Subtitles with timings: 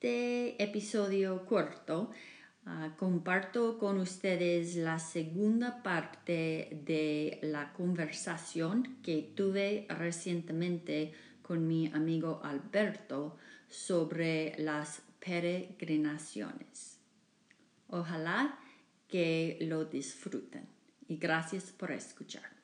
[0.00, 2.10] episodio corto
[2.66, 11.88] ah, comparto con ustedes la segunda parte de la conversación que tuve recientemente con mi
[11.88, 13.36] amigo Alberto
[13.68, 16.98] sobre las peregrinaciones.
[17.88, 18.58] Ojalá
[19.08, 20.68] que lo disfruten
[21.08, 22.57] y gracias por escuchar.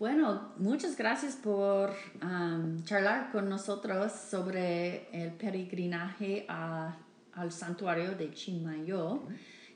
[0.00, 1.90] Bueno, muchas gracias por
[2.22, 9.24] um, charlar con nosotros sobre el peregrinaje al santuario de Chimayo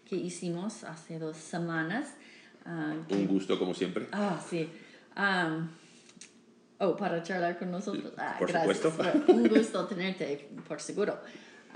[0.06, 2.14] que hicimos hace dos semanas.
[2.64, 4.08] Uh, Un gusto como siempre.
[4.12, 4.66] Ah, sí.
[5.14, 5.68] Um,
[6.78, 8.14] oh, para charlar con nosotros.
[8.16, 8.94] Ah, por supuesto.
[9.28, 11.18] Un gusto tenerte, por seguro.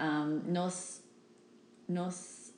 [0.00, 1.02] Um, nos,
[1.86, 2.52] nos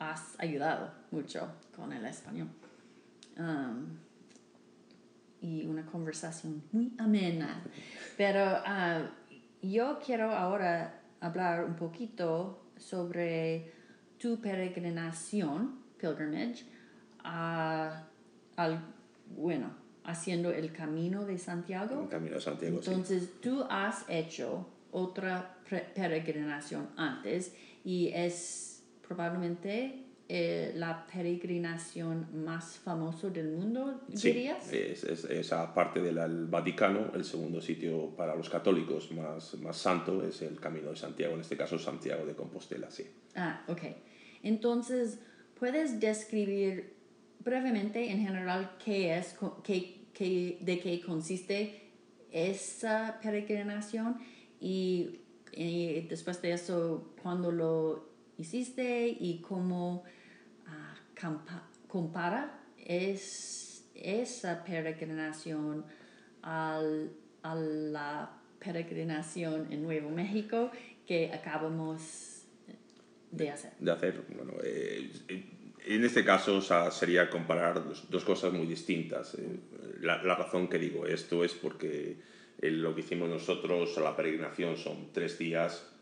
[0.00, 2.48] has ayudado mucho con el español
[5.40, 7.62] y una conversación muy amena.
[8.16, 9.10] Pero ah,
[9.62, 13.72] yo quiero ahora hablar un poquito sobre
[14.18, 16.64] tu peregrinación, pilgrimage,
[17.22, 18.06] al,
[19.36, 19.70] bueno,
[20.04, 22.02] haciendo el camino de Santiago.
[22.02, 25.58] El camino de Santiago, Entonces, tú has hecho otra
[25.94, 34.64] peregrinación antes y es probablemente eh, la peregrinación más famosa del mundo, dirías?
[34.64, 39.76] Sí, es, es, esa parte del Vaticano, el segundo sitio para los católicos más, más
[39.76, 43.06] santo es el Camino de Santiago, en este caso Santiago de Compostela, sí.
[43.36, 43.82] Ah, ok.
[44.42, 45.20] Entonces,
[45.60, 46.94] ¿puedes describir
[47.38, 51.82] brevemente en general qué es, qué, qué, de qué consiste
[52.32, 54.16] esa peregrinación
[54.60, 55.20] y,
[55.52, 60.04] y después de eso, cuándo lo hiciste y cómo
[61.88, 65.84] compara es, esa peregrinación
[66.42, 67.10] al,
[67.42, 70.70] a la peregrinación en Nuevo México
[71.06, 72.46] que acabamos
[73.30, 73.72] de hacer.
[73.78, 75.10] De hacer, bueno, eh,
[75.86, 76.60] en este caso
[76.90, 79.34] sería comparar dos, cosas muy distintas.
[79.34, 79.60] Eh,
[80.00, 82.16] la, razón que digo esto es porque
[82.60, 85.95] lo que hicimos nosotros la peregrinación son tres días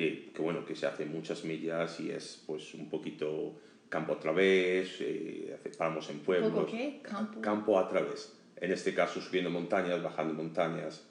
[0.00, 4.18] que, que, bueno, que se hacen muchas millas y es pues un poquito campo a
[4.18, 6.70] través, eh, paramos en pueblos.
[6.70, 7.00] Qué?
[7.02, 7.40] Campo.
[7.42, 8.32] campo a través.
[8.56, 11.06] En este caso subiendo montañas, bajando montañas.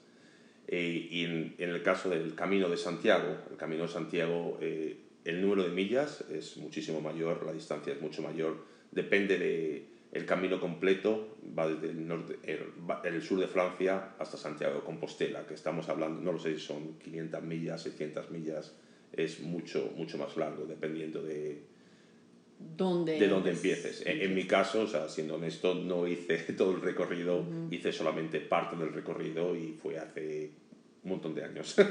[0.66, 4.96] Eh, y en, en, el caso del Camino de Santiago, el Camino de Santiago, eh,
[5.24, 8.64] el número de millas es muchísimo mayor, la distancia es mucho mayor.
[8.90, 12.72] Depende del el camino completo, va desde el, norte, el,
[13.04, 16.60] el, sur de Francia hasta Santiago de Compostela, que estamos hablando, no lo sé si
[16.60, 18.74] son 500 millas, 600 millas,
[19.12, 21.62] es mucho, mucho más largo, dependiendo de,
[22.58, 24.02] de dónde empieces.
[24.04, 28.76] En, mi caso, o sea, siendo honesto, no hice todo el recorrido, hice solamente parte
[28.76, 30.50] del recorrido y fue hace
[31.04, 31.76] un montón de años.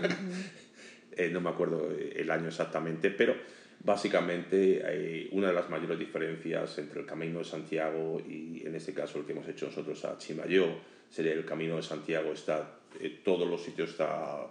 [1.11, 3.33] Eh, no me acuerdo el año exactamente, pero
[3.81, 8.93] básicamente eh, una de las mayores diferencias entre el Camino de Santiago y en este
[8.93, 10.67] caso el que hemos hecho nosotros a Chimayo
[11.09, 14.47] sería el Camino de Santiago está eh, todos los sitios está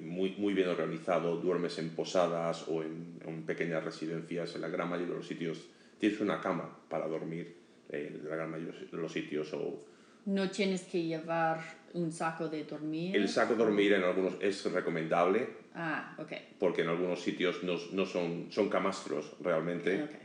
[0.00, 3.12] muy, muy bien organizado, duermes en posadas o en,
[3.46, 5.66] pequeñas residencias, en la gran mayoría de los sitios
[5.98, 7.56] tienes una cama para dormir,
[7.88, 9.52] en la gran mayoría de los sitios.
[9.52, 9.84] O,
[10.26, 11.60] no tienes que llevar
[11.94, 13.16] un saco de dormir.
[13.16, 15.48] El saco de dormir en algunos es recomendable.
[15.74, 16.32] Ah, ok.
[16.58, 20.02] Porque en algunos sitios no, no son, son camastros realmente.
[20.04, 20.16] Okay.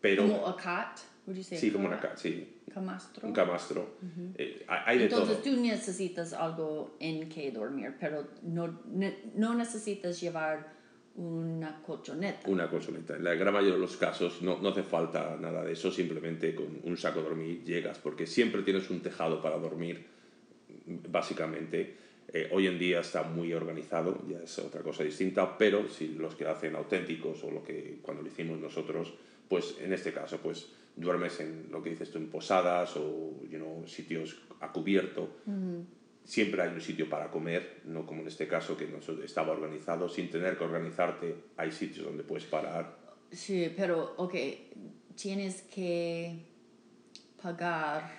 [0.00, 1.42] Pero, ¿Como a cot?
[1.42, 2.52] Sí, como una cot, sí.
[2.72, 3.26] Camastro.
[3.26, 3.96] Un camastro.
[4.36, 5.54] eh, hay de Entonces todo.
[5.54, 8.80] tú necesitas algo en que dormir, pero no,
[9.34, 10.75] no necesitas llevar
[11.16, 12.48] una colchoneta.
[12.48, 13.16] Una colchoneta.
[13.16, 16.54] En la gran mayoría de los casos no, no hace falta nada de eso, simplemente
[16.54, 20.06] con un saco de dormir llegas, porque siempre tienes un tejado para dormir,
[20.86, 21.96] básicamente.
[22.32, 26.34] Eh, hoy en día está muy organizado, ya es otra cosa distinta, pero si los
[26.34, 29.14] que hacen auténticos o lo que cuando lo hicimos nosotros,
[29.48, 33.58] pues en este caso, pues duermes en lo que dices tú, en posadas o you
[33.58, 35.28] know, sitios a cubierto.
[35.46, 35.80] Mm.
[36.26, 40.08] Siempre hay un sitio para comer, no como en este caso que no estaba organizado.
[40.08, 42.98] Sin tener que organizarte, hay sitios donde puedes parar.
[43.30, 44.34] Sí, pero, ok,
[45.14, 46.36] tienes que
[47.40, 48.10] pagar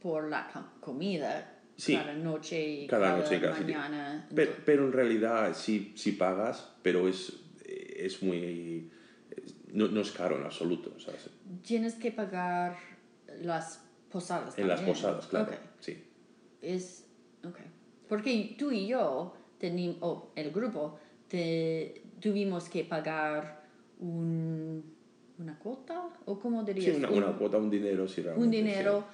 [0.00, 1.96] por la comida Sí.
[1.96, 4.28] cada noche y Cada cada, noche, cada mañana.
[4.34, 7.32] Pero, pero en realidad sí, sí pagas, pero es,
[7.64, 8.90] es muy...
[9.72, 11.30] no, no es caro en absoluto, ¿sabes?
[11.62, 12.76] Tienes que pagar
[13.42, 13.80] las
[14.10, 14.56] posadas.
[14.58, 14.96] En las también.
[14.96, 15.52] posadas, claro.
[15.52, 15.58] Ok.
[15.80, 16.04] Sí.
[16.62, 17.03] Es,
[17.44, 17.58] ok.
[18.08, 19.34] Porque tú y yo,
[20.00, 20.98] o el grupo,
[21.28, 23.62] te, tuvimos que pagar
[23.98, 24.84] un,
[25.38, 28.50] una cuota, o cómo Sí, dirías, una, un, una cuota, un dinero, sí, un sí.
[28.50, 29.04] dinero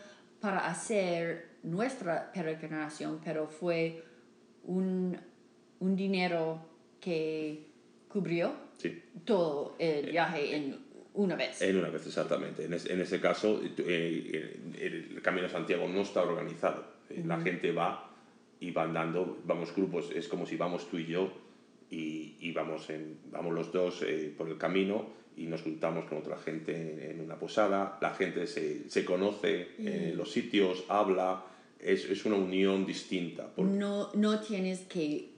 [0.40, 4.02] para hacer nuestra peregrinación, pero fue
[4.64, 5.16] un,
[5.80, 6.58] un dinero
[7.00, 7.66] que
[8.08, 9.02] cubrió Sí.
[9.24, 10.76] todo el viaje en
[11.14, 11.60] una vez.
[11.62, 12.64] En una vez, exactamente.
[12.64, 16.84] En, es- en ese caso, eh, el, el Camino de Santiago no está organizado.
[17.10, 18.09] Eh, La gente va
[18.60, 21.30] y van dando, vamos grupos, es como si vamos tú y yo
[21.90, 26.18] y, y vamos, en, vamos los dos eh, por el camino y nos juntamos con
[26.18, 27.98] otra gente en, una posada.
[28.02, 31.44] La gente se, se conoce en los sitios, habla,
[31.78, 33.50] es, es una unión distinta.
[33.54, 35.30] porque- no, no tienes que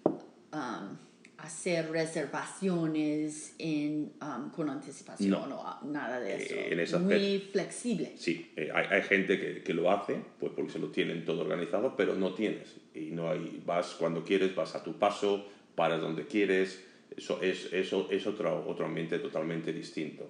[0.53, 0.97] um,
[1.43, 5.61] hacer reservaciones en, um, con anticipación No.
[5.61, 6.55] o nada de eso.
[6.55, 8.13] Eh, en ese Muy flexible.
[8.17, 11.41] Sí, eh, hay, hay gente que, que lo hace, pues porque se lo tienen todo
[11.43, 12.77] organizado, pero no tienes.
[12.95, 16.85] Y no hay, vas cuando quieres, vas a tu paso, paras donde quieres.
[17.17, 20.29] Eso es, eso es otro, otro ambiente totalmente distinto.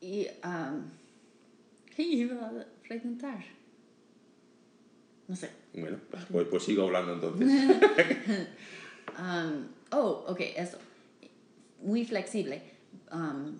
[0.00, 0.82] Y, um,
[1.94, 3.42] ¿qué iba a preguntar?
[5.26, 5.50] No sé.
[5.72, 7.48] Bueno, pues, pues, pues sigo hablando entonces.
[9.18, 10.78] Um, oh, ok, eso.
[11.82, 12.62] Muy flexible.
[13.12, 13.58] Um,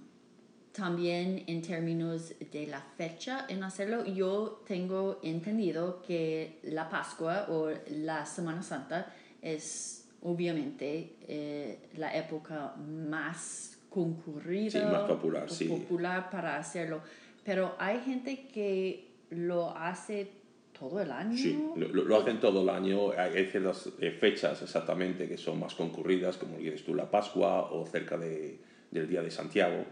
[0.73, 7.71] también en términos de la fecha en hacerlo, yo tengo entendido que la Pascua o
[7.91, 9.13] la Semana Santa
[9.43, 15.65] es obviamente eh, la época más concurrida, Sí, más popular, o sí.
[15.65, 17.03] popular para hacerlo.
[17.45, 20.31] Pero hay gente que lo hace
[20.81, 21.37] todo el año.
[21.37, 23.11] Sí, lo, lo- hacen todo el año.
[23.17, 27.87] Hay ciertas eh, fechas exactamente que son más concurridas, como dices tú, la Pascua o
[27.87, 28.59] cerca de,
[28.91, 29.85] del Día de Santiago,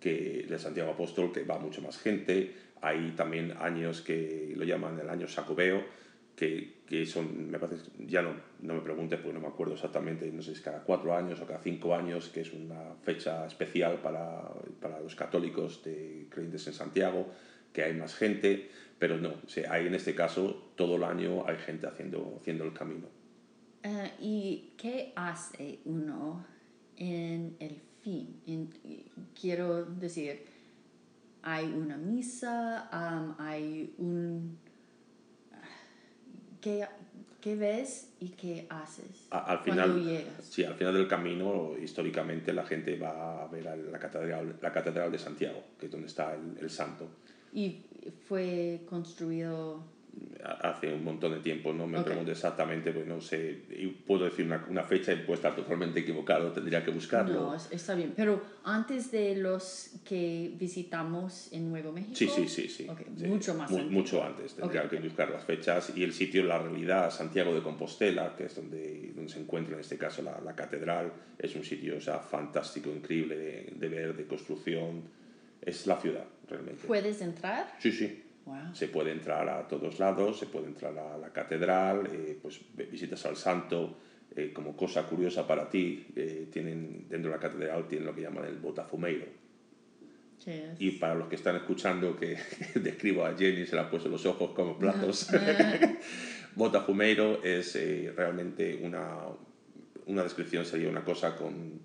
[0.00, 2.52] que de Santiago Apóstol, que va mucha más gente.
[2.82, 5.82] Hay también años que lo llaman el año Sacobeo,
[6.36, 10.30] que, que son, me parece, ya no, no me preguntes porque no me acuerdo exactamente,
[10.32, 13.98] no sé si cada cuatro años o cada cinco años, que es una fecha especial
[14.02, 14.42] para,
[14.80, 17.28] para los católicos de creyentes en Santiago,
[17.72, 21.46] que hay más gente, pero no, o sea, hay en este caso todo el año
[21.46, 23.06] hay gente haciendo, haciendo el camino.
[23.82, 26.44] Eh, ¿Y qué hace uno
[26.96, 28.40] en el fin?
[28.46, 28.70] En-
[29.38, 30.42] quiero decir,
[31.42, 34.58] hay una misa, am, hay un...
[36.60, 36.86] ¿Qué,
[37.42, 40.44] qué ves y qué haces A- al cuando final, llegas?
[40.44, 44.72] sí, al final del camino, históricamente la gente va a ver a la catedral, la
[44.72, 47.06] catedral de Santiago, que es donde está el, el santo.
[47.52, 47.82] Y
[48.28, 49.84] fue construido...
[50.62, 52.04] hace un montón de tiempo, no me Ok.
[52.04, 53.62] pregunto exactamente, pues no sé,
[54.06, 57.34] puedo decir una, una fecha estar totalmente equivocado, tendría que buscarlo.
[57.34, 58.12] No, es- está bien.
[58.14, 62.14] Pero antes de los que visitamos en Nuevo México.
[62.14, 62.86] Sí, sí, sí, sí.
[62.88, 63.24] Ok, sí.
[63.26, 64.00] mucho más Mu- antiguo.
[64.00, 67.62] mucho antes, tendría Ok, que buscar las fechas y el sitio, la realidad, Santiago de
[67.62, 71.64] Compostela, que es donde, donde se encuentra en este caso la, la catedral, es un
[71.64, 75.02] sitio o sea, fantástico, increíble de, de ver, de construcción,
[75.64, 76.86] es la ciudad realmente.
[76.86, 77.74] ¿Puedes entrar?
[77.78, 78.22] Sí, sí.
[78.44, 78.74] Wow.
[78.74, 83.24] Se puede entrar a todos lados, se puede entrar a la catedral, eh, pues visitas
[83.26, 83.98] al santo.
[84.36, 88.22] eh, como cosa curiosa para ti, eh, tienen, dentro de la catedral tienen lo que
[88.22, 89.26] llaman el botafumeiro.
[90.44, 90.80] ¿Qué es?
[90.80, 92.36] Y para los que están escuchando que
[92.74, 95.28] describo a Jenny, se le ha puesto los ojos como platos.
[96.56, 99.20] botafumeiro es eh, realmente una,
[100.06, 101.80] una descripción, sería una cosa con,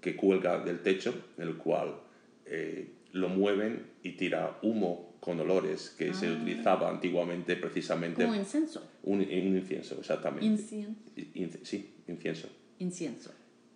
[0.00, 2.00] que cuelga del techo, en el cual
[2.46, 8.82] eh, lo mueven y tira humo con olores que se utilizaba antiguamente precisamente Como incenso.
[9.02, 9.26] un, un
[9.56, 10.46] incienso, exactamente.
[10.46, 10.94] Incien-
[11.34, 12.48] Inci- sí, incienso.
[12.78, 13.30] incienso.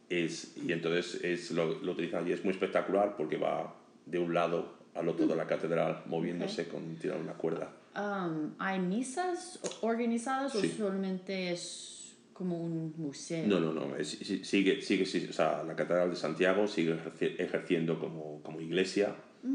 [0.08, 3.74] Es, y entonces es, lo, lo utilizan y es muy espectacular porque va
[4.06, 7.72] de un lado al otro de la catedral moviéndose con tirar una cuerda.
[7.96, 10.70] Um, ¿Hay misas organizadas Sí.
[10.74, 12.03] o solamente es
[12.34, 13.46] como un museo?
[13.46, 13.96] No, no, no.
[13.96, 18.60] es- sigue, sigue, sí, o sea, la catedral de Santiago sigue ejerci- ejerciendo como, como
[18.60, 19.14] iglesia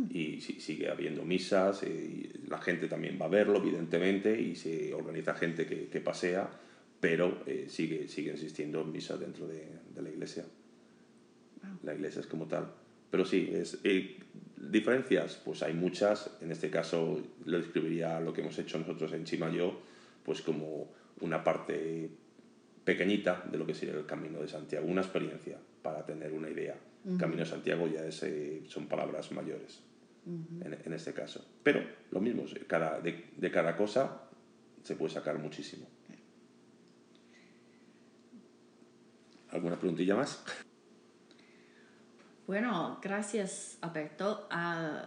[0.09, 1.83] y si- sigue habiendo misas.
[1.83, 6.00] eh, y la gente también va a verlo, evidentemente, y se organiza gente que, que
[6.01, 6.50] pasea,
[7.00, 10.45] pero eh, sigue, sigue existiendo misas dentro de, de la iglesia.
[11.83, 12.71] La iglesia es como tal.
[13.12, 14.17] Pero sí, es, eh,
[14.57, 16.29] diferencias, pues hay muchas.
[16.41, 19.74] En este caso, lo describiría lo que hemos hecho nosotros en Chimayo,
[20.24, 22.09] pues como una parte
[22.89, 26.75] pequeñita de lo que sería el Camino de Santiago, una experiencia para tener una idea.
[27.05, 27.17] Uh.
[27.17, 29.84] Camino de Santiago ya es, eh, son palabras mayores
[30.25, 31.46] en, este caso.
[31.62, 34.24] Pero lo mismo, cada, de, cada cosa
[34.81, 35.86] se puede sacar muchísimo.
[39.51, 40.43] ¿Alguna preguntilla más?
[42.48, 44.48] Bueno, gracias Alberto.
[44.51, 45.05] Uh,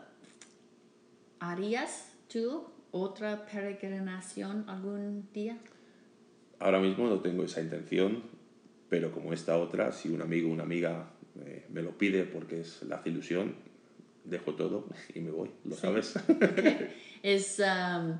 [1.40, 5.58] ¿Harías tú otra peregrinación algún día?
[6.62, 8.22] Ahora mismo no tengo esa intención,
[8.88, 11.10] pero como esta otra, si un amigo o una amiga
[11.44, 13.56] eh, me lo pide porque es la ilusión,
[14.22, 16.14] dejo todo y me voy, lo sabes.
[17.24, 18.16] Es um,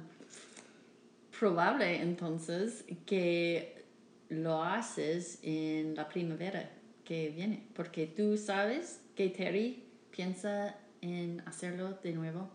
[1.38, 3.84] probable entonces que
[4.28, 6.70] lo haces en la primavera
[7.04, 12.50] que viene, porque tú sabes que Terry piensa en hacerlo de nuevo.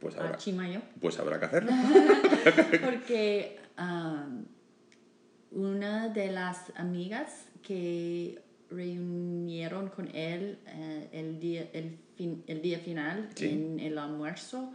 [0.00, 0.80] Pues a habrá, Chimayo.
[1.00, 1.70] pues habrá que hacerlo.
[2.84, 4.44] Porque um,
[5.50, 8.40] una de las amigas que
[8.70, 13.48] reunieron con él eh, el, día, el, fin- el día final Sí.
[13.48, 14.72] en el almuerzo,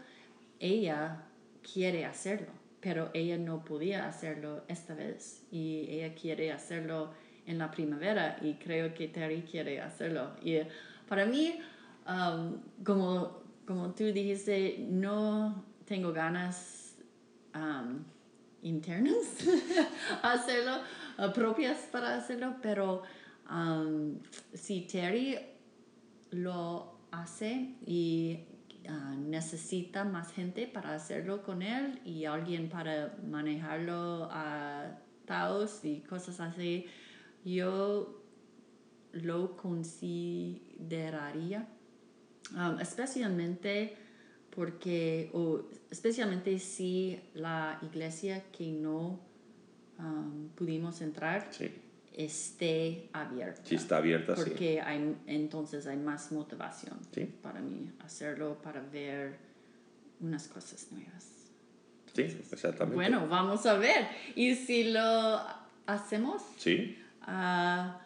[0.60, 1.24] ella
[1.74, 2.48] quiere hacerlo,
[2.82, 7.12] pero ella no podía hacerlo esta vez y ella quiere hacerlo
[7.46, 10.32] en la primavera y creo que Terry quiere hacerlo.
[10.42, 10.58] Y
[11.08, 11.60] para mí,
[12.08, 16.96] um, como, como tú dijiste, no tengo ganas
[17.54, 18.00] um,
[18.64, 19.26] internas
[20.24, 20.78] hacerlo,
[21.18, 23.04] uh, propias para hacerlo, pero
[23.50, 24.20] um,
[24.54, 25.40] si Terry
[26.32, 28.40] lo hace y
[28.90, 36.00] uh, necesita más gente para hacerlo con él y alguien para manejarlo a Taos y
[36.02, 36.88] cosas así,
[37.46, 38.20] yo
[39.14, 41.68] lo consideraría,
[42.80, 43.98] especialmente
[44.56, 49.20] porque, o especialmente si la iglesia que no
[50.00, 51.72] um, pudimos entrar Sí,
[52.14, 53.62] esté abierta.
[53.66, 54.42] si está abierta, sí.
[54.46, 57.26] Porque hay, entonces hay más motivación Sí.
[57.42, 59.38] para mí hacerlo, para ver
[60.20, 61.28] unas cosas nuevas.
[62.14, 62.96] Sí, exactamente.
[62.96, 64.08] Bueno, vamos a ver.
[64.36, 65.42] Y si lo
[65.88, 68.00] hacemos, Sí, ah,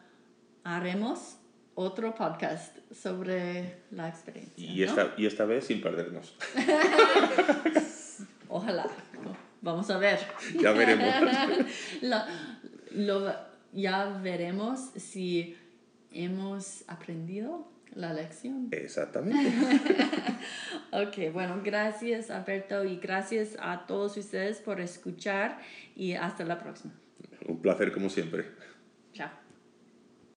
[0.63, 1.36] haremos
[1.79, 4.55] otro podcast sobre la experiencia.
[4.57, 4.85] y ¿no?
[4.85, 6.35] esta, y esta vez sin perdernos.
[8.49, 8.87] Ojalá.
[9.61, 10.19] Vamos a ver.
[10.59, 11.07] Ya veremos.
[12.01, 12.23] Lo-
[12.91, 13.35] lo-
[13.73, 15.55] ya veremos si
[16.11, 18.69] hemos aprendido la lección.
[18.71, 19.51] Exactamente.
[20.91, 25.59] Ok, bueno, gracias Alberto y gracias a todos ustedes por escuchar
[25.95, 26.93] y hasta la próxima.
[27.45, 28.45] Un placer como siempre.